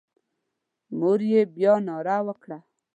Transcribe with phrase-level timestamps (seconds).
[0.99, 2.57] مور یې بیا ناره وکړه.